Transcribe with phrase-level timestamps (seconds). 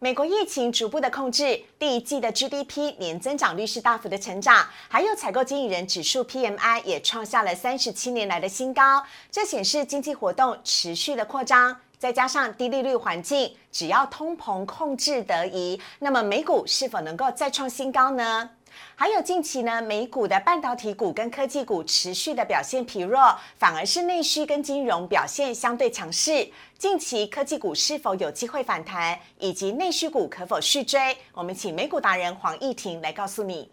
[0.00, 11.76] 美国疫情逐步的控制，第一季的 GDP 年增长率是大幅的成长，还有采购经理人指数 PMI 也创下了三十七年来的新高，这显示经济活动持续的扩张。
[11.98, 18.50] 再加上低利率环境，只要通膨控制得宜，那么美股是否能够再创新高呢？
[18.94, 26.48] 还有近期呢，美股的半导体股跟科技股持续的表现疲弱，反而是内需跟金融表现相对强势。
[26.78, 31.16] 近期科技股是否有机会反弹，以及内需股可否续追？
[31.32, 33.68] 我们请美股达人黄义婷来告诉你。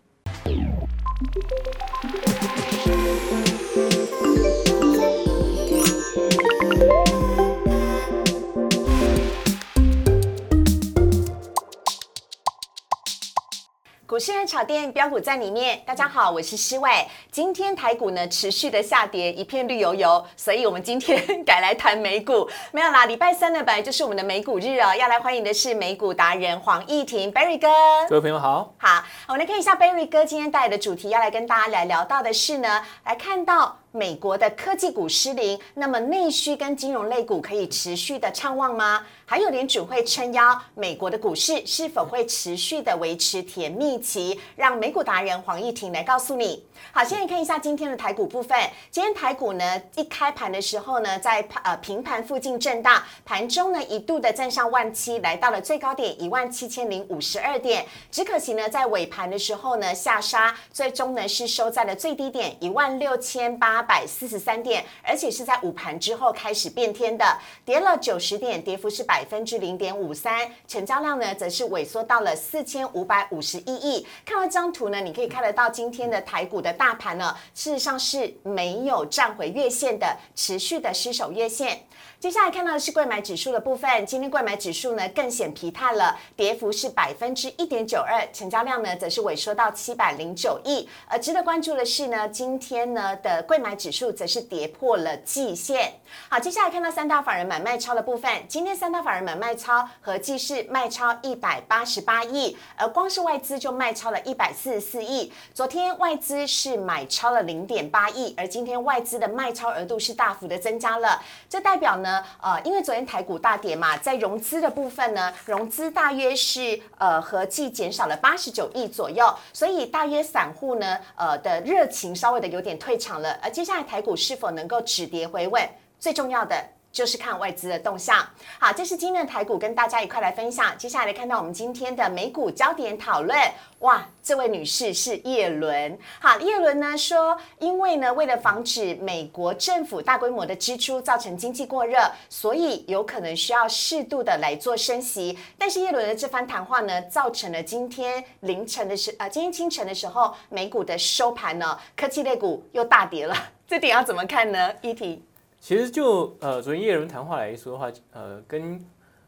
[14.07, 17.07] 股市热炒店标股在里面，大家好，我是施伟。
[17.31, 22.47] 今天台股呢持续的下跌，一片绿油油，所以我们今天 改来谈美股。
[22.71, 27.67] 没有啦，礼拜三呢本来就是我们的美股日哦，要来欢迎的是美股达人黄义婷 Berry 哥。
[28.07, 33.79] 各位朋友好，好，我们来看一下 Berry 哥今天带来的主题，要来跟大家来聊到的是呢，来看到。
[33.95, 39.01] 美国的科技股失灵，那么内需跟金融类股可以持续的畅旺吗？
[39.25, 44.37] 还有联储会撑腰，美国的股市是否会持续的维持甜蜜期？
[44.57, 46.63] 让美股达人黄义婷来告诉你。
[46.91, 48.57] 好，现在看一下今天的台股部分。
[48.91, 57.85] 今天台股呢，一开盘的时候呢，在呃平盘附近震荡，盘中呢一度的站上万七，来到了最高点一万七千零五十二点。
[58.11, 67.25] 只可惜呢，在尾盘的时候呢下杀，最终呢是收在了最低点一万六千八百四十三点，而且是在午盘之后开始变天的，
[67.65, 74.05] 跌了九十点，跌幅是百分之零点五三，成交量呢则是萎缩到了四千五百五十一亿。
[74.23, 76.75] 看到这张图呢，你可以看得到今天的台股的。
[76.75, 81.79] 大盘呢，事实上是没有站回月线的，持续的失守月线。
[82.25, 90.89] 接下来看到的是贵买指数的部分，今天贵买指数呢更显疲态了，跌幅是百分之一点九二，成交量呢则是萎缩到七百零九亿。
[91.07, 95.93] 而值得关注的是呢，今天呢的贵买指数则是跌破了季线。
[96.27, 105.31] 好，接下来看到三大法人买卖超的部分，今天三大法人买卖超合计是卖超一百八十八亿，而光是外资就卖超了一百四十四亿。
[105.53, 112.14] 昨天外资是买超了零点八亿，而今天外资的卖超额度是大幅的增加了，这代表呢？
[112.41, 123.39] 呃，因为昨天台股大跌嘛，在融资的部分呢，融资大约是呃合计减少了八十九亿左右，所以大约散户呢，呃的热情稍微的有点退场了。
[123.41, 125.67] 而接下来台股是否能够止跌回稳，
[125.99, 126.55] 最重要的。
[126.95, 128.25] 就是看外资的动向。
[128.57, 130.75] 好，这是今天的台股，跟大家一块来分享。
[130.77, 133.37] 接下来看到我们今天的美股焦点讨论。
[133.79, 135.99] 哇，这位女士是叶伦。
[136.21, 145.37] 好，叶伦呢说，因为呢，为了防止美国政府大规模的支出造成经济过热，所以有可能需要适度的来做升息。
[145.57, 153.35] 但是叶伦的这番谈话呢，造成了今天凌晨的时，呃，今天清晨的时候，美股的收盘呢，科技类股又大跌了。
[153.67, 154.71] 这点要怎么看呢？
[154.81, 155.21] 一婷。
[155.65, 158.79] 其实就呃昨天叶伦谈话来说的话，呃跟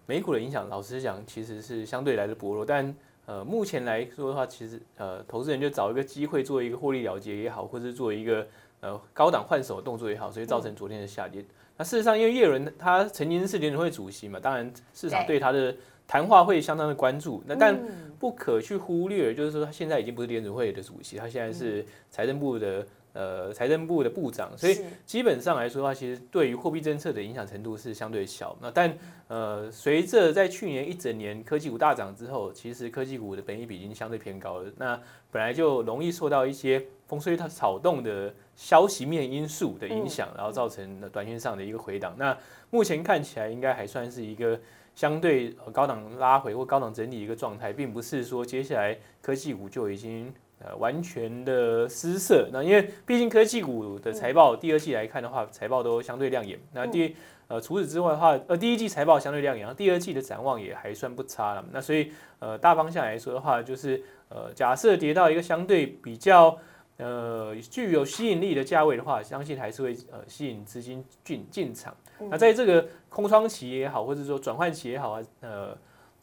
[0.06, 2.64] 美股的影响，老实讲其实是相对来的薄弱。
[2.64, 8.46] 但呃目前来说的话，其实呃投资人就找一个机会做一个获利了结也好，或者是做一个
[8.82, 11.44] 呃高档换手的动作也好，所以造成昨天的下跌。
[11.76, 15.76] 那事实上，因为叶伦他曾经是联储会主席嘛，当然市场对他的
[16.08, 17.42] 谈话会相当的关注。
[17.48, 17.76] 那但
[18.20, 22.86] 不可去忽略，就是说他现在已经不是联储会的主席，他现在是财政部的。
[23.18, 28.56] 呃，财政部的部长，所以基本上来说的话，其实对于货币政策的影响程度是相对小。
[28.62, 28.96] 那但
[29.28, 34.72] 呃，随着在去年一整年科技股大涨之后，其实科技股的本益比已经相对偏高了。
[34.78, 35.02] 那
[35.32, 42.14] 本来就容易受到一些风吹它草动的消息面因素的影响，然后造成短线上的一个回档。
[42.20, 42.38] 那
[42.70, 44.60] 目前看起来应该还算是一个
[44.94, 50.32] 相对高档拉回或高档整理一个状态，并不是说接下来科技股就已经。
[50.60, 52.50] 呃，完全的失色。
[52.52, 56.60] 那因为毕竟科技股的财报第二季来看的话，财报都相对亮眼。
[56.74, 57.16] 那第
[57.48, 61.64] 呃除此之外的话，呃第一季财报相对亮眼，然后第二季的展望也还算不差了。
[61.72, 66.58] 那所以呃大方向来说的话，就是呃假设跌到一个相对比较
[66.98, 71.96] 呃具有吸引力的价位的话，相信还是会呃吸引资金进进场。
[72.32, 75.78] 那在这个空窗期也好，或者说转换期也好啊，呃。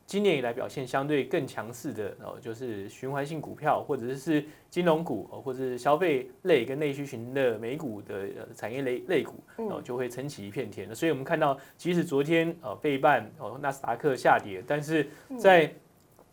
[0.07, 10.95] 今年以来表现相对更强势的哦，就是循环性股票，或者是金融股哦，或者是消费类跟内需型的美股的产业类类股哦，就会撑起一片天。
[10.95, 15.09] 所以我们看到，即使昨天呃费半哦纳斯达克下跌，但是
[15.39, 15.73] 在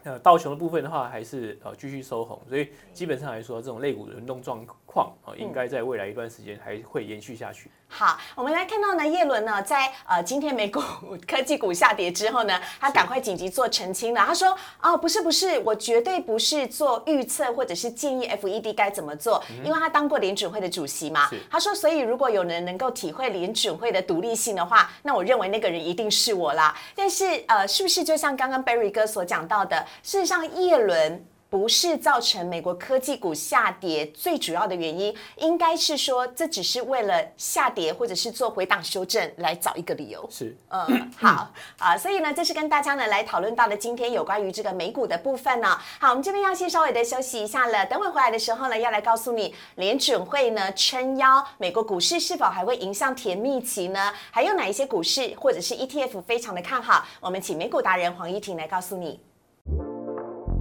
[0.04, 2.40] 呃道琼的部分的话，还是呃继续收红。
[2.50, 7.72] 所以基本上来说，这种类股轮动状况啊，应该在未来一段时间还会延续下去。
[7.94, 10.82] 好，我们来看到呢，叶伦呢，在呃今天美股
[11.28, 14.22] 科技股下跌之后呢，他赶快紧急做澄清了。
[14.26, 31.26] 他说：“哦，不是不是，我绝对不是做预测或者是建议 FED 该怎么做，因为他当过联准会的主席嘛。”他说：“所以如果有人能够体会联准会的独立性的话，那我认为那个人一定是我啦。”但是呃，是不是就像刚刚 Barry 哥所讲到的，事实上叶伦。
[31.52, 40.26] 不是造成美国科技股下跌最主要的原因，应该是说这只是为了下跌或者是做回档修正来找一个理由。
[40.32, 45.78] 是，嗯，好啊，所以呢，这是跟大家呢来讨论到的今天有关于这个美股的部分呢。
[46.00, 54.14] 好，我们这边要先稍微的休息一下了，等会回来的时候呢，要来告诉你联准会呢撑腰，美国股市是否还会迎向甜蜜期呢？
[54.32, 57.06] 还有哪一些股市或者是 ETF 非常的看好？
[57.20, 59.20] 我们请美股达人黄依婷来告诉你。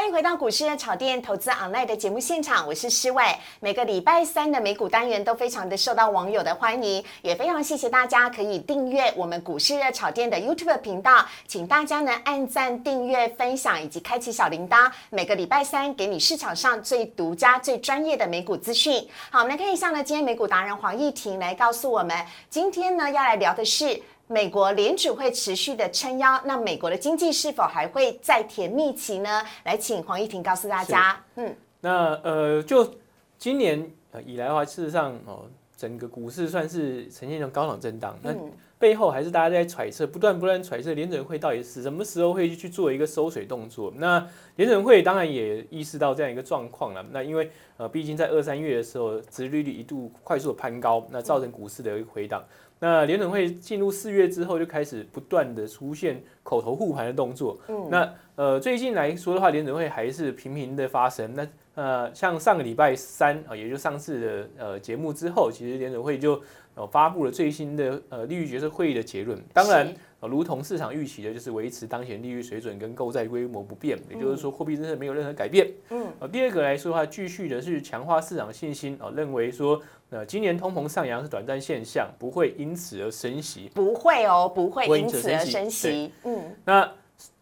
[0.00, 3.22] 欢迎回到股市的炒店投资 online 的节目现场，我是施伟。
[3.60, 14.90] 每个礼拜三的美股单元都非常的受到网友的欢迎，也非常谢谢大家可以订阅我们股市热炒店的 YouTube 频道，请大家呢按赞、订阅、分享以及开启小铃铛。
[15.10, 19.06] 每个礼拜三给你市场上最独家、最专业的美股资讯。
[19.30, 22.16] 好，我们来看一下呢，今天美股达人黄义婷来告诉我们，
[22.48, 24.00] 今天呢要来聊的是。
[24.30, 29.42] 美国联储会持续的撑腰，那美国的经济是否还会再甜蜜期呢？
[29.64, 31.20] 来，请黄怡婷告诉大家。
[31.34, 32.88] 嗯，那呃，就
[33.36, 33.90] 今年
[34.24, 35.46] 以来的话，事实上哦，
[35.76, 38.16] 整个股市算是呈现一种高档震荡。
[38.22, 38.32] 那
[38.78, 43.92] 背后还是大家在揣测，不断不断揣测联准会到底是什么时候会去做一个收水动作。
[43.96, 44.24] 那
[44.54, 47.04] 联准会当然也意识到这样一个状况了。
[47.10, 52.44] 那因为呃，毕竟在二三月的时候，殖利率一度快速的攀高，那造成股市的一个回档。
[52.80, 57.58] 那联准会进入四月之后，就开始不断的出现口头护盘的动作。
[57.68, 61.34] 嗯，那呃最近来说的话，联准会还是频频的发生。
[61.34, 66.40] 那呃像上个礼拜三啊，也就上次的呃节目之后，其实联准会就
[66.74, 69.40] 呃发布了最新的呃利率决策会议的结论。
[69.52, 69.92] 当然。
[70.28, 75.66] 如同市场预期的，就是维持当前利率水准跟购债规模不变，也就是说货币政策没有任何改变。
[75.88, 79.80] 嗯，呃，第二个来说的话，继续的是强化市场信心啊，认为说，
[80.10, 83.70] 呃，今年通膨上扬是短暂现象，不会因此而升息。
[83.74, 86.12] 不会哦，不会因此而升息。
[86.24, 86.92] 嗯，那。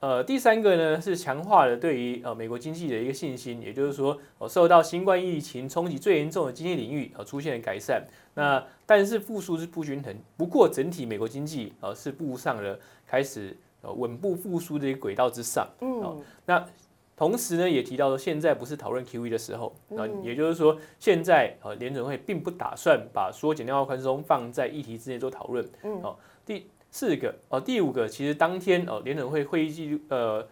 [0.01, 8.05] 呃，第三个呢是强化了对于呃美国经济的一个信心，也就是说，呃，受到新冠疫情冲击最严重的经济领域呃出现了改善。
[8.35, 15.69] 那但是复苏是不均衡，不过整体美国经济呃是步上了开始呃稳步复苏的一个轨道之上。
[15.81, 16.65] 嗯，那
[17.17, 25.69] 同时呢也提到说，现在不是讨论 QE 的时候，那也就是说，现在呃联准会并不打算把缩减量化宽松放在议题之内做讨论。
[25.83, 26.69] 嗯，好，第。
[26.99, 30.45] 四个哦，第五个其实当天哦，联准会会议记录呃，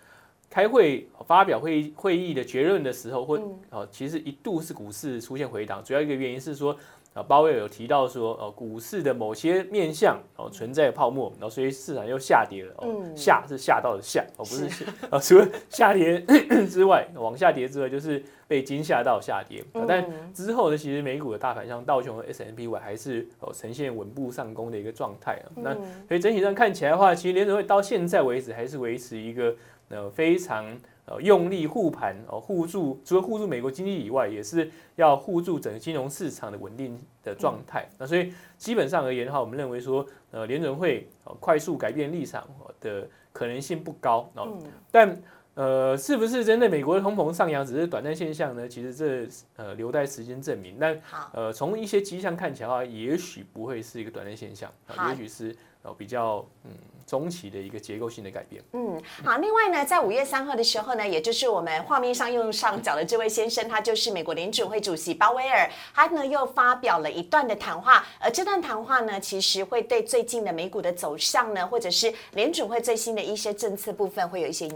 [0.49, 3.37] 开会发表会议会议的结论的时候，或
[3.71, 6.77] 哦，其实一度是股市出现回档，主要一个原因是说。
[7.17, 12.75] 啊，鲍威尔有提到说，呃，股市的某些面向哦存在泡沫，然后所以市场又下跌了。
[12.77, 16.21] 哦，下是下到的下，哦，不是啊，除了下跌
[16.69, 19.65] 之外，往下跌之外，就是被惊吓到下跌。
[19.89, 20.05] 但
[20.35, 25.49] 之后呢，其实美股的大盘像道琼和 S M P 五还是哦呈现稳步上攻的一个状态啊。
[25.57, 25.75] 那
[26.07, 29.55] 所以整体上看起来的话，其实联储会到现在为止还是维持一个
[29.89, 30.77] 呃非常。
[31.06, 37.88] 呃，用力护盘哦，护住除了护住美国经济以外，也是要护住整个金融市场的稳定的状态。
[37.97, 42.45] 那所以基本上而言的话，我们认为说，呃，联准会快速改变立场
[42.81, 44.59] 的可能性不高哦。
[44.90, 45.16] 但
[45.54, 48.69] 呃，是不是真的美国的通膨上扬只是短暂现象呢？
[48.69, 50.76] 其实这呃留待时间证明。
[50.76, 50.92] 那
[51.33, 54.69] 呃，从一些迹象看起来的话，也许不会是一个短暂现象，
[55.11, 56.71] 也许是呃比较嗯。
[57.07, 58.63] 中期的一个结构性的改变。
[58.73, 59.37] 嗯，好。
[59.39, 68.05] 另外呢，在五月三号的时候呢，也就是我们画面上右上角的这位先生，他就是美国联准会主席鲍威尔，他呢又发表了一段的谈话。
[68.19, 74.69] 而这段谈话呢，其实会对最近的美股的走向呢，或者是联准会最新的一些政策部分，会有一些。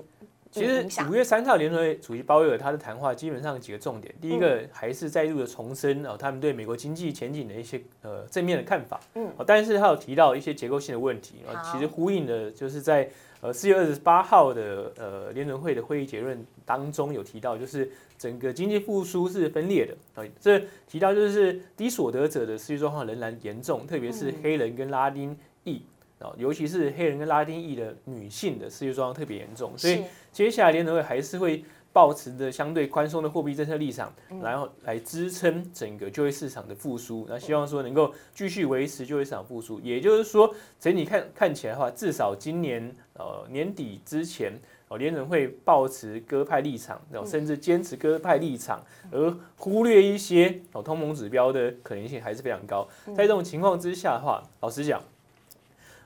[0.50, 13.08] 其实五月三号联合会主席鲍威尔他的谈话基本上几个重点，第一个还是再度的重申哦，他们对美国经济前景的一些呃正面的看法，嗯，但是他有提到一些结构性的问题啊，其实呼应的就是在
[13.40, 17.88] 呃四月二十八号的呃联准会的会议结论当中有提到，就是
[18.18, 19.94] 整个经济复苏是分裂的。
[20.20, 25.80] 啊，这提到就是低所得者的失业状况仍然严重，特别是黑人跟拉丁裔。
[26.20, 37.26] 哦，尤其是黑人跟拉丁裔的女性的失业状况特别严重，所以接下来联储会还是会保持着相对宽松的货币政策立场，然后来支撑整个就业市场的复苏。
[37.28, 39.80] 那希望说能够继续维持就业市场复苏。
[39.80, 44.52] 也就是说，整体看看起来的话，至少今年呃年底之前，
[44.86, 52.86] 哦联准会保持鸽派立场，甚至坚持鸽派立场，而忽略一些哦通膨指标的可能性还是非常高。
[53.16, 55.02] 在这种情况之下的话，老实讲，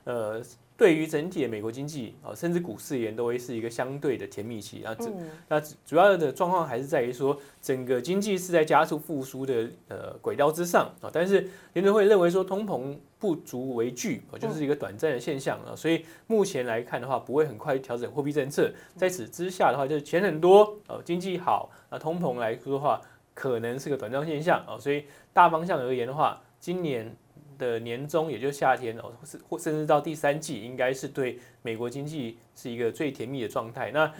[0.05, 0.41] 呃。
[0.77, 4.93] 对于整体的美国经济啊，甚至股市而言，都会是一个相对的甜蜜期啊。
[4.93, 5.09] 主
[5.47, 11.09] 那主要的状况还是在于说，整个经济是在加速复苏的呃轨道之上啊。
[11.13, 15.71] 但是联准会认为说，通膨不足为惧啊，就是一个短暂的现象啊。
[15.73, 18.69] 所以目前来看的话，不会很快调整货币政策。
[18.97, 23.01] 在此之下的话，就是钱很多呃，经济好啊，通膨来说的话，
[23.33, 24.77] 可能是个短暂现象啊。
[24.77, 27.15] 所以大方向而言的话，今年。
[27.57, 33.91] 的年终，也就是夏天哦，是或甚至到第三季，应该是对美国经济是一个最甜蜜的状态。
[33.91, 34.13] 那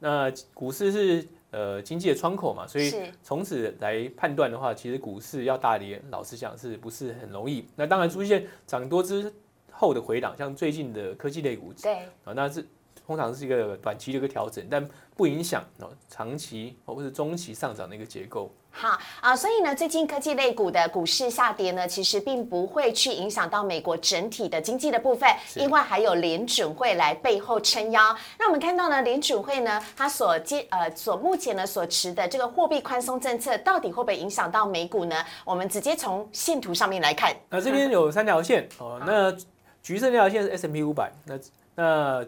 [0.00, 2.92] 那股市是呃经济的窗口嘛，所以
[3.22, 7.66] 从此来判断的话，其实股市要大跌，老实讲是不是很容易？
[7.74, 9.32] 那当然出现涨多之
[9.70, 12.66] 后的回档，像最近的科技类股，对啊，那是
[13.08, 14.86] 通常是一个短期的一个调整，但
[15.16, 18.52] 不影响哦长期或者是中期上涨的一个结构。
[18.70, 28.14] 好啊，所以呢，最近科技类股的股市下跌呢，其实并不会去影响到美国整体的经济的部分，因为还有联准会来背后撑腰。
[28.38, 35.16] 那我们看到呢，联准会呢，它所接呃所目前呢所持的这个货币宽松政策，到底会不会影响到美股呢？
[35.46, 37.34] 我们直接从线图上面来看。
[37.48, 39.34] 那这边有三条线哦，那
[39.82, 41.38] 橘色那条线是 S M P 五百，那
[41.74, 42.26] 那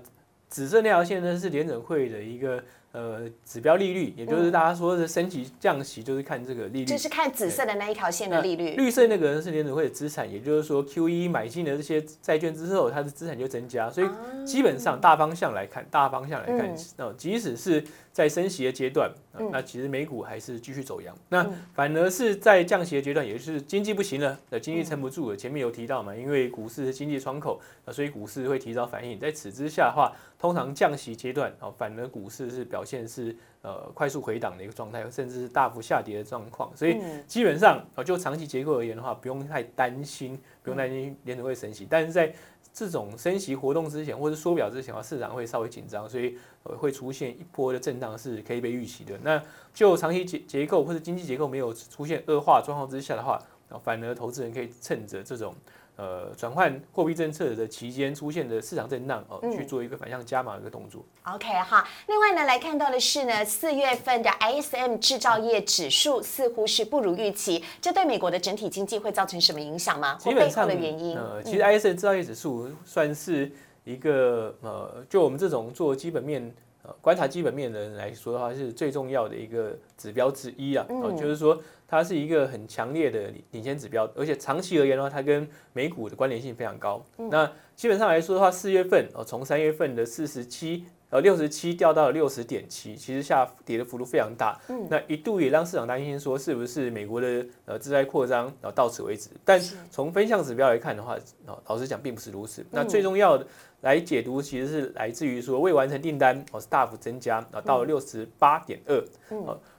[0.50, 2.62] 紫色那条线呢是联准会的一个。
[2.92, 8.74] 呃，指标利率，也就是大家说的升级降息，就是看这个利率，就是看紫色的那一条线的利率。
[8.74, 13.88] 绿色那个是联准会的资产，也就是说 Q E 买进了这些债券之后，它的资产就增加。
[13.88, 14.08] 所以
[14.44, 17.80] 基本上大方向来看，大方向来看，那，即使是
[18.20, 19.10] 在升息的阶段，
[19.50, 21.16] 那其实美股还是继续走阳。
[21.30, 25.36] 那反而是在降息的阶段，也就是经济不行了，呃，经济撑不住了。
[25.36, 27.58] 前面有提到嘛，因为股市是经济窗口，
[27.90, 29.18] 所以股市会提早反应。
[29.18, 36.70] 在此之下的话，通常降息阶段，哦，反而股市是表现是呃快速回档的一个状态，甚至是大幅下跌的状况。
[36.76, 41.86] 所以基本上，哦，就长期结构而言的话，不用太担心，不用担心联储会升息。
[41.88, 42.30] 但是在
[42.72, 49.18] 这种升息活动之前，或者缩表之前的话，市场会稍微紧张，所以会出现一波的震荡是可以被预期的。
[49.22, 49.42] 那
[49.74, 53.40] 就长期结结构或者经济结构没有出现恶化状况之下的话，
[53.82, 55.54] 反而投资人可以趁着这种。
[56.00, 61.04] 呃，转换货币政策的期间出现的市场震荡哦，去做一个反向加码的一个动作。
[61.24, 70.14] OK 哈，另外呢，来看到的是呢，四月份的 ISM 制造业指数似乎是不如预期，这对美国的整体经济会造成什么影响吗？
[70.14, 73.52] 基本上的原因，呃，其实 ISM 制造业指数算是
[73.84, 76.50] 一个呃，就我们这种做基本面
[76.82, 80.86] 呃观察基本面的人来说的话，是最重要的一个指标之一啊。
[80.88, 81.60] 哦，就是说。
[81.90, 87.04] 它是一个很强烈的领先指标，而且长期而言的话，它跟美股的关联性非常高。
[87.16, 94.56] 那基本上来说的话，四月份哦，从三月份的四十七呃六十七掉到了六十点七，其实下跌的幅度非常大。
[94.88, 99.28] 那一度也让市场担心说，是不是美国的呃资债扩张然后到此为止？
[99.44, 101.18] 但从分项指标来看的话，
[101.66, 102.64] 老实讲并不是如此。
[102.70, 103.44] 那最重要的
[103.80, 109.02] 来解读，其实是来自于说未完成订单哦是大幅增加啊，到了六十八点二。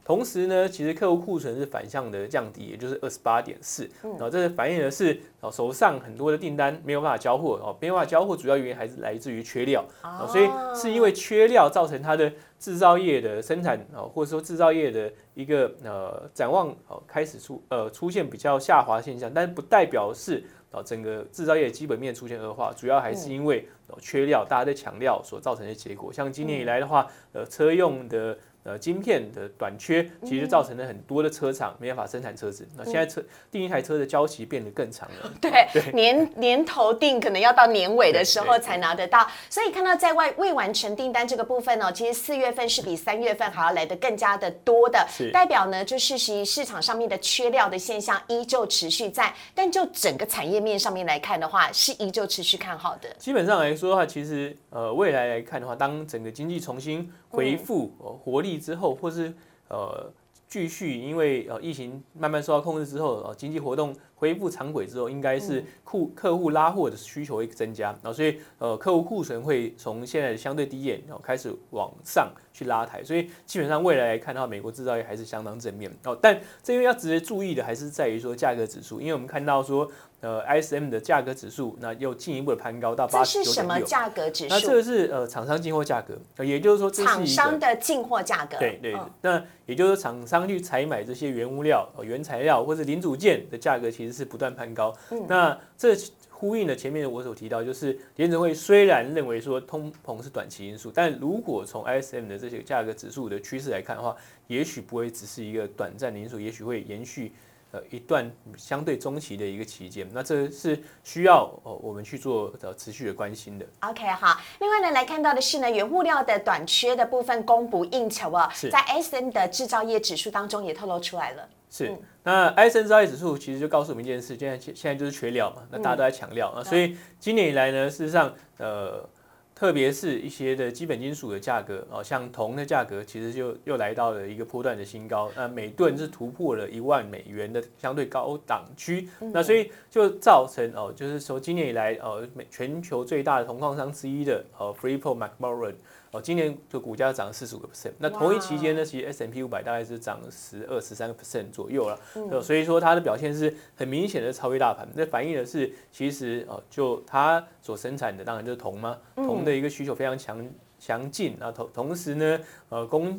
[0.04, 23.68] 同时呢，其实客户库存是反向的降低，也就是二十八点四，然后这反映的是哦手上很多的订单没有办法交货哦，没有办法交货，主要原因还是来自于缺料啊，所以是因为缺料造成它的制造业的生产啊，或者说制造业的一个呃展望哦开始出呃出现比较下滑现象，但是不代表是哦整个制造业基本面出现恶化，主要还是因为
[24.00, 26.12] 缺料，大家在抢料所造成的结果。
[26.12, 28.38] 像今年以来的话，呃车用的。
[28.64, 32.68] 呃，晶片的短缺其实造成了很多的车厂没办法生产车子。
[32.78, 35.34] 那现在车订一台车的交期变得更长了。
[35.42, 35.52] 对，
[35.94, 39.28] 年年头订可能要到年尾的时候才拿得到。
[39.50, 45.08] 所以看到在外未完成订单这个部分呢，其实四月份是比三月份还要来的更加的多的。
[45.34, 49.34] 代表呢，就是其市场上面的缺料的现象依旧持续在。
[49.56, 53.10] 但就整个产业面上面来看的话，是依旧持续看好的。
[53.18, 57.88] 基本上来说的话，其实呃未来来看的话，当整个经济重新恢复
[58.24, 59.34] 活力之后，或是
[59.70, 60.12] 呃
[60.48, 76.16] 继续，因为呃疫情慢慢受到控制之后，呃经济活动恢复常轨之后，应该是库客户拉货的需求会增加，然后所以呃客户库存会从现在的相对低点，然后开始往上去拉抬，所以基本上未来来看的话，美国制造业还是相当正面哦。
[76.22, 79.92] 但这边要值得注意的还是在于说价格指数，因为我们看到说。
[80.22, 84.54] 呃，ISM 的价格指数，那又进一步的攀高到八十九这是什么价格指数？
[84.54, 88.56] 那这个是呃厂商进货价格，也就是说这是厂商的进货价格。
[88.60, 94.96] 对对，那也就是说厂商去采买这些原物料、原材料或者零组件的价格，其实是不断攀高。
[95.28, 95.96] 那这
[96.30, 104.16] 呼应了前面我所提到，就是联准会虽然认为说通膨是短期因素，但如果从 ISM 的这些价格指数的趋势来看的话，
[104.48, 107.34] 也许不会只是一个短暂的因素，也许会延续。
[107.74, 113.66] 呃，一段相对中期的一个期间，那这是需要呃我们去做的持续的关心的。
[113.80, 114.38] OK，好。
[114.60, 121.48] 另外呢，来看到的是呢，原物料的短缺的部分供不应求啊，在 SM 的制造业指数当中也透露出来了。
[121.72, 121.92] 是，
[122.24, 129.10] 那造业指数其实就告诉我们一件事，现在现在就是缺料嘛，那大家都在抢料啊，所以今年以来呢，事实上呃。
[129.54, 145.76] 特别是一些的基本金属的价格哦，像铜的价格，其实就又来到了一个波段的新高，那每吨是突破了一万美元的相对高档区，那所以就造成哦，就是说今年以来哦，全球最大的铜矿商之一的哦，Freeport McMoran。
[146.12, 160.46] 哦，今年的股价涨了四十五个 percent，那同一期间呢，其实 S M P 五百大概是涨十二十三个 percent 左右了，所以说它的表现是很明显的超越大盘，那反映的是其实哦，就它所生产的当然就是铜嘛，铜的一个需求非常强
[160.78, 163.18] 强劲，那同同时呢，呃供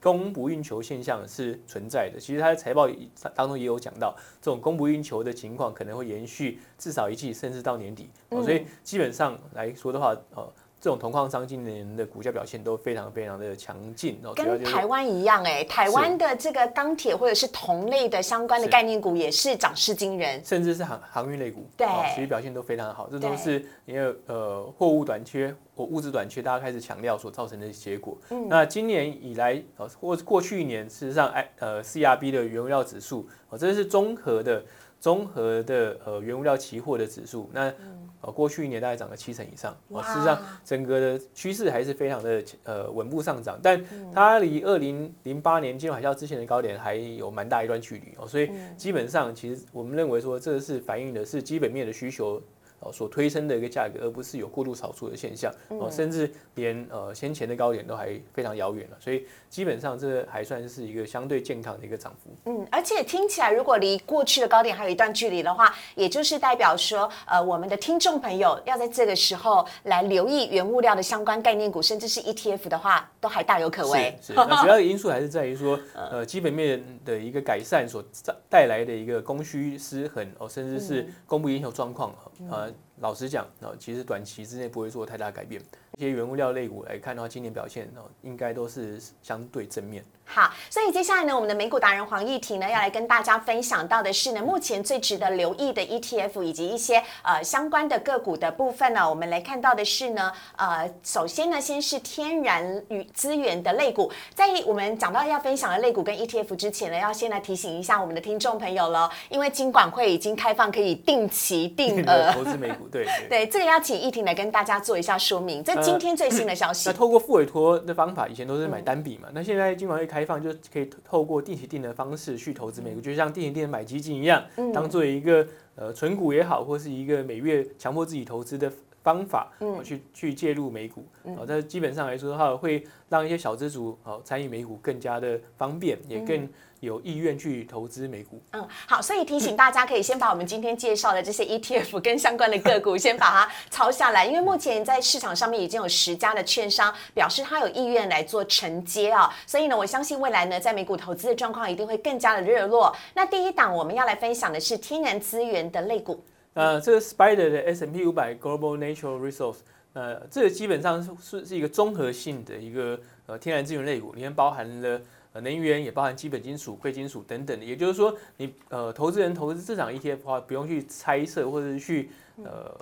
[0.00, 2.88] 供不应求现象是存在的，其实它的财报
[3.34, 10.52] 当中也有讲到，这种供不应求的情况可能会延续至少一季，甚至到年底，所以基本上来说的话，呃。
[10.80, 28.16] 这种铜矿商今年的股价表现都非常非常的强劲哦，跟台湾一样哎，台湾的这个钢铁或者是铜类的相关的概念股也是涨势惊人，甚至是航航运类股，对，其实表现都非常好，这都是因为呃货物短缺或物质短缺，大家开始强调所造成的结果。
[28.48, 34.64] 那今年以来呃或过去一年，事实上哎呃 CRB 的原物料指数哦，这是综合的
[35.00, 37.72] 综合的呃原物料期货的指数，那。
[38.20, 43.80] 呃，过去一年大概涨了七成以上，哦，事实上整个的趋势还是非常的呃稳步上涨，但
[44.12, 52.42] 它离二零零八年金融海啸之前的高点还有蛮大一段距离哦，所以基本上其实我们认为说这是反映的是基本面的需求。
[52.80, 62.30] 哦，所推升的一个价格，而不是有过度炒作的现象哦，甚至连呃先前的高点都还非常遥远了，所以基本上这还算是一个相对健康的一个涨幅。
[62.44, 74.16] 嗯，而且听起来如果离过去的高点还有一段距离的话，也就是代表说，呃，我们的听众朋友要在这个时候来留意原物料的相关概念股，甚至是 ETF 的话，都还大有可为。
[74.22, 78.04] 是，那主要的因素还是在于说， 呃，基本面的一个改善所
[78.48, 82.14] 带来的一个供需失衡哦，甚至是供不应求状况
[82.48, 82.67] 呃。
[83.00, 85.62] 老实讲，啊，其实短期之内不会做太大改变。
[85.98, 90.04] 一些原物料类股来看的话，今年表现哦，应该都是相对正面。
[90.30, 99.08] 好，所以接下来呢，我们的美股达人黄义婷呢，要来跟大家分享到的是呢，目前最值得留意的 ETF 以及一些呃相关的个股的部分呢。
[99.08, 104.12] 我们来看到的是呢，呃，首先呢，先是天然与资源的类股。
[104.34, 115.64] 在我们讲到要分享的类股跟 ETF 之前呢，要先来提醒一下我们的听众朋友了，因为金管会已经开放可以定期定额 投资美股，对 对，这个要请义婷来跟大家做一下说明。
[115.64, 116.90] 这今天最新的消息。
[116.90, 120.18] 那透过付委托的方法，以前都是买单笔嘛，那现在金管会开。
[120.18, 124.42] 开放就可以透过定期定的方式去投资美股，就像定期定买基金一样，
[124.74, 125.46] 当做一个
[125.76, 128.68] 呃存股也好，或是一个每月强迫自己投资的
[129.02, 129.50] 方法，
[129.84, 131.04] 去去介入美股。
[131.36, 136.48] 哦，这基本上来说的话，会让一些小资族哦参与美股更加的方便，也更。
[136.80, 152.94] 有意愿去投资美股，嗯，好，所以提醒大家可以先把我们今天介绍的这些 ETF 跟相关的个股先把它抄下来，因为目前在市场上面已经有十家的券商表示他有意愿来做承接啊，所以呢，我相信未来呢，在美股投资的状况一定会更加的热络。
[153.12, 156.22] 那第一档我们要来分享的是天然资源的类股，
[156.58, 159.58] 呃，这个 Spider 的 S M P 五百 Global Natural Resource，
[159.92, 165.00] 呃，这个基本上是是是一个综合性的一个呃天然资源类股，里面包含了
[165.32, 165.40] 呃。
[165.40, 172.10] 能源也包含基本金属、贵金属等等的，也就是说，你呃投资人投资这场 ETF 的话，不用去猜测或者是去
[172.42, 172.74] 呃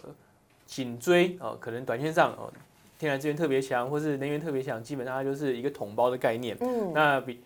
[0.64, 2.50] 紧追哦，可能短线上哦
[2.98, 6.56] 天然资源特别强，或是能源特别强，基本上它就是一个统包的概念。
[6.60, 7.40] 嗯，那比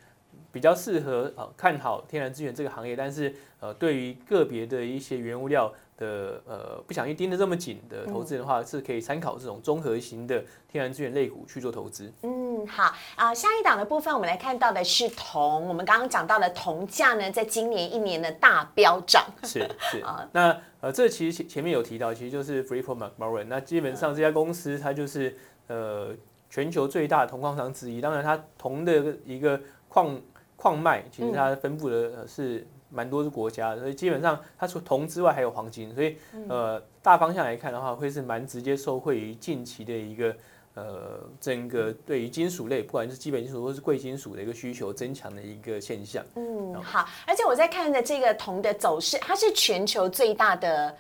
[0.53, 5.73] 比较适合呃看好天然资源这个行业，但是呃对于个别的一些原物料。
[6.01, 12.11] 的呃不想去盯得这么紧的投资人的话，是可以参考这种综合型的天然资源类股去做投资。
[12.23, 19.25] 嗯，好啊、下一档的部分我们来看到的是铜，我们刚刚讲到的铜价呢，在今年一年的大飙涨。
[19.45, 23.45] 是是， 那呃，这其实前前面有提到，其实就是 Freeport McMoran。
[23.45, 25.37] 那基本上这家公司它就是
[25.67, 26.15] 呃
[26.49, 28.01] 全球最大的铜矿商之一。
[28.01, 29.61] 当然，它铜的一个
[29.91, 30.19] 矿
[30.57, 36.16] 矿脉，其实它分布的呃是蛮多是国家的，所以基本上它除铜之外还有黄金，所以
[36.48, 40.35] 呃大方向来看的话，会是蛮直接受惠于近期的一个。
[40.74, 46.24] 呃，整个对于金属类，不管是基本金属或是贵金属的一个需求增强的一个现象。
[46.37, 50.96] 嗯，好，而且我在看的这个铜的走势，它是全球最大的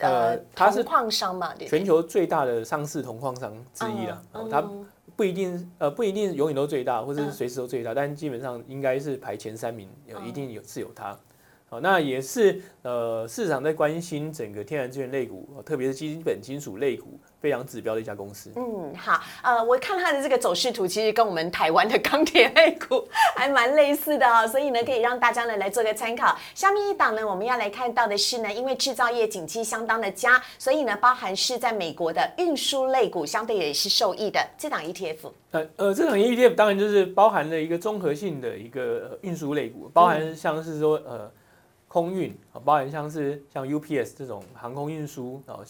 [0.00, 4.20] 呃呃它是铜矿商嘛，对全球最大的上市铜矿商之一啦。
[4.34, 4.60] 嗯哦，它
[5.16, 11.18] 不一定呃不一定永远都最大，或者是随时都最大，但基本上应该是排前三名，有一定有是有它。
[11.68, 18.52] 好，那也是呃市场在关心整个天然资源类股，呃特别是基本金属类股非常指标的一家公司。
[18.54, 26.38] 嗯，好，呃，我看它的这个走势图，其实跟我们台湾的钢铁类股还蛮类似的哦，所以呢，可以让大家呢来做个参考。
[26.54, 34.40] 下面一档呢，我们要来看到的是呢，因为制造业景气相当的佳，所以呢，包含是在美国的运输类股，相对也是受益的。
[34.56, 41.28] 这档 ETF，呃呃，这种 ETF 当然就是包含了一个综合性的一个呃运输类股，包含像是说呃
[41.96, 45.64] 空运啊，包含像是像 UPS 这种航空运输啊，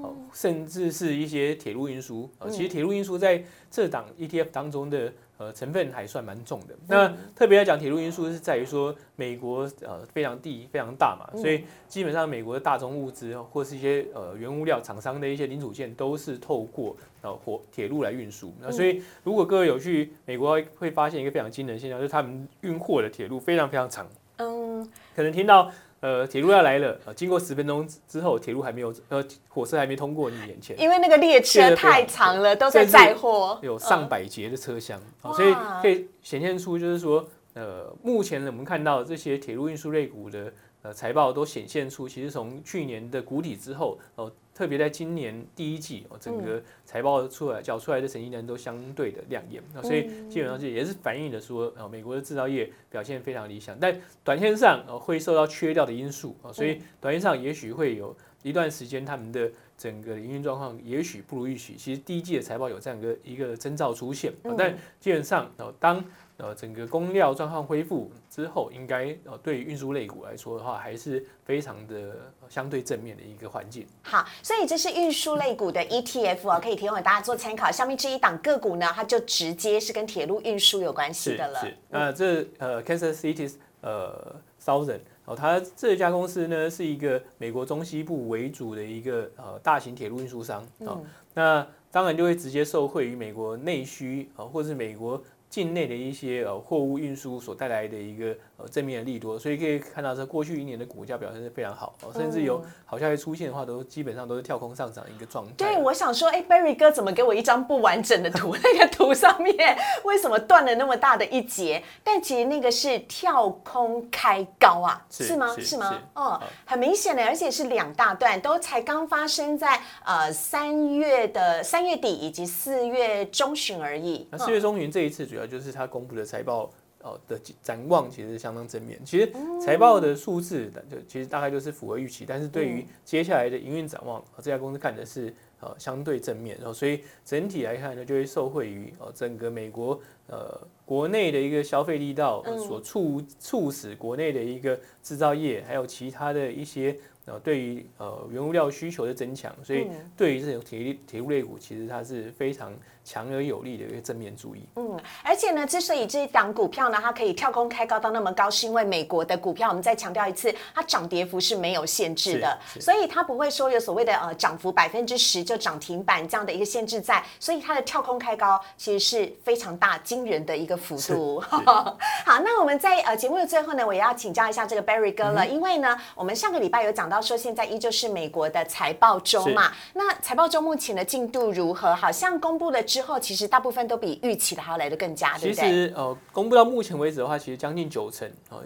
[0.00, 2.48] 哦甚至是一些铁路运输啊。
[2.48, 6.74] 其实铁路运输在这档 ETF 当中的呃成分还算蛮重的。
[6.86, 18.54] 那特别来讲，铁路运输是在于说美国呃非常地非常大嘛，所以基本上美国的大宗物资或是一些呃原物料厂商的一些零组件都是透过呃火铁路来运输。
[18.60, 24.06] 那所以如果各位有去美国，会发现一个非常惊人的现象，就是他们运货的铁路非常非常长。
[24.38, 61.74] 嗯，可能听到呃铁路要来了，呃经过十分钟之后，铁路还没有呃火车还没通过你眼前，因为那个列车太长了，都在载货，有上百节的车厢，哇啊所以可以显现出就是说，呃，目前呢我们看到这些铁路运输类股的呃财报都显现出，其实从去年的谷底之后，哦、特别在今年第一季，哦，整个财报出来缴出来的成绩单都相对的亮眼，那，所以基本上这也是反映了说，呃，美国的制造业表现非常理想，但短线上呃会受到缺料的因素啊，所以短线上也许会有一段时间他们的整个营运状况也许不如预期。
[61.76, 66.04] 其实第一季的财报有这样一个一个征兆出现，啊但基本上呃当
[66.42, 71.94] 呃整个供料状况恢复之后，应该呃对于运输类股来说的话，还是非常的
[72.40, 73.86] 呃相对正面的一个环境。
[74.02, 77.70] 好，所以这是运输类股的 ETF 哦，可以提供给大家做参考。
[77.70, 81.60] 下面这一档个股呢，它就直接是跟铁路运输有关系的了。
[81.60, 91.00] 是，那这呃 Kansas City 呃 Southern 哦，它这家公司呢是一个美国中西部为主的一个呃大型铁路运输商哦，
[91.34, 95.22] 那当然就会直接受惠于美国内需啊、呃，或是美国。
[95.52, 105.52] 境内的一些呃货物运输所带来的一个呃正面的利多，所以可以看到这过去一年的股价表现是非常好，哦、甚至有好消息出现的话，都基本上都是跳空上涨的一个状态。
[105.58, 108.56] 对，我想说，哎，Berry 哥怎么给我一张不完整的图？
[108.64, 111.82] 那个图上面为什么断了那么大的一截？
[112.02, 115.54] 但其实那个是跳空开高啊，是吗？
[115.58, 115.98] 是吗是？
[116.14, 124.26] 哦，很明显的，而且是两大段，都才刚发生在呃三月的三月底以及四月中旬而已。
[124.30, 126.70] 那四月中旬这一次主要就是它公布的财报。
[127.04, 129.28] 哦的展望其实相当正面，其实
[129.60, 152.72] 财报的数字就其实大概就是符合预期，但是对于接下来的营运展望，呃这家公司看的是呃相对正面，然后所以整体来看呢，就会受惠于呃整个美国呃国内的一个消费力道呃所促促使国内的一个制造业，还有其他的一些呃对于呃原物料需求的增强，所以对于这种铁铁路类股，其实它是非常
[153.04, 154.64] 强而有力的一个正面注意。
[154.76, 171.40] 嗯，而且呢，之所以这一档股票呢，它可以跳空开高到那么高，是因为美国的股票，我们再强调一次，它涨跌幅是没有限制的，所以它不会说有所谓的呃涨幅百分之十就涨停板这样的一个限制在，所以它的跳空开高其实是非常大惊人的一个幅度。
[171.48, 181.94] 好，那我们在呃节目的最后呢，我也要请教一下这个 Barry 哥了，因为呢，我们上个礼拜有讲到说，现在依旧是美国的财报周嘛，那财报周目前的进度如何？
[181.94, 185.70] 好像公布了之后，其实大部分都比预期的还要来的更加，对其不对？
[185.70, 188.64] 实呃，公布到目前为止的话，其实将近九成啊、呃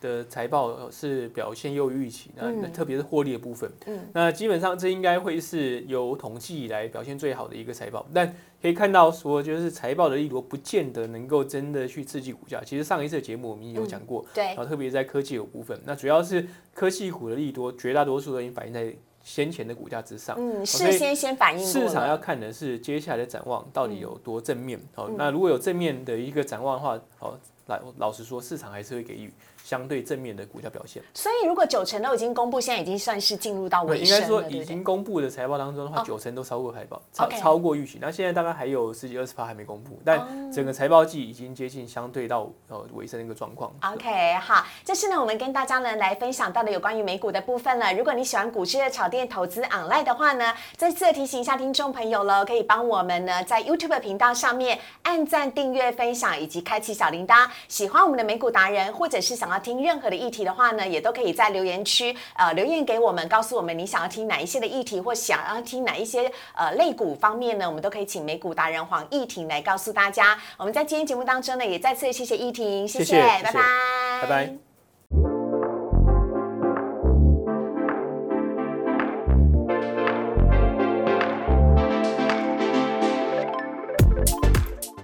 [0.00, 12.62] 的财报是表现优于预期，那特别是获利的部分，嗯那基本上这应该会是有统计以来表现最好的一个财报，但可以看到说，就是财报的利多不见得能够真的去刺激股价。
[12.62, 20.36] 其实上一次的节目我们也有讲过，对然，后特别在科技有部分，那主要是科技股的利多，绝大多数都已经反映在先前的股价之上。
[20.38, 24.78] 嗯，事先先反应市场要，看的是接下来的展望到底有多正面。
[24.94, 29.32] 好、嗯那如果有正面的一个展望的话，好，老老实说，市场还是会给予
[29.64, 31.02] 相对正面的股价表现。
[31.14, 34.64] 所以如果九成都已经公布，现在已经算是进入到尾应声了，该说已？
[34.64, 37.98] 经公布的财报当中的话，哦九成都超过财报，超超过预期。
[38.00, 43.72] 那现在大概还有十几二十趴还没公布，哦但整个财报季已经接近相对到呃尾声的一个状况。
[43.82, 47.92] OK，好，这是呢我们跟大家呢来分享到的有关于美股的部分了。
[47.94, 57.48] 如果你喜欢股市的炒店投资 online 的话呢，再次提醒一下听众朋友喽，可以帮我们呢在 YouTube 频道上面按赞、订阅、分享以及开启小铃铛。
[57.68, 70.38] 喜欢我们的美股达人，或者是想要听任何的议题的话呢，也都可以在留言区呃留言给我们，告诉我们你想要听哪一些的议题，或想要听哪一些呃类股方面呢，我们都可以请美股达人黄义婷来告诉大家。
[70.56, 73.62] 我们在今天节目当中呢，也再次谢谢义婷，谢谢谢谢谢拜拜，
[74.22, 74.73] 拜拜。